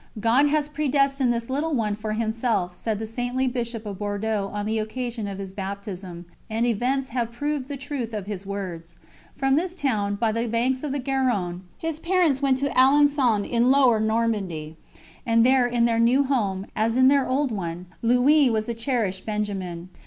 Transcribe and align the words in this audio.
"God 0.19 0.47
has 0.49 0.67
predestined 0.67 1.31
this 1.31 1.47
little 1.47 1.75
one 1.75 1.95
for 1.95 2.13
Himself," 2.13 2.73
said 2.73 2.97
the 2.97 3.05
saintly 3.05 3.47
Bishop 3.47 3.85
of 3.85 3.99
Bordeaux 3.99 4.49
on 4.51 4.65
the 4.65 4.79
occasion 4.79 5.27
of 5.27 5.37
his 5.37 5.53
baptism, 5.53 6.25
and 6.49 6.65
events 6.65 7.09
have 7.09 7.31
proved 7.31 7.67
the 7.67 7.77
truth 7.77 8.11
of 8.11 8.25
his 8.25 8.43
words. 8.43 8.97
From 9.35 9.55
this 9.57 9.75
town, 9.75 10.15
by 10.15 10.31
the 10.31 10.47
banks 10.47 10.81
of 10.81 10.91
the 10.91 10.97
Garonne, 10.97 11.61
his 11.77 11.99
parents 11.99 12.41
went 12.41 12.57
to 12.57 12.69
Alençon 12.71 13.47
in 13.47 13.69
lower 13.69 13.99
Normandy, 13.99 14.75
and 15.23 15.45
there 15.45 15.67
in 15.67 15.85
their 15.85 15.99
new 15.99 16.23
home, 16.23 16.65
as 16.75 16.95
in 16.95 17.07
their 17.07 17.29
old 17.29 17.51
one, 17.51 17.85
Louis 18.01 18.49
was 18.49 18.65
the 18.65 18.73
cherished 18.73 19.27
Benjamin. 19.27 19.89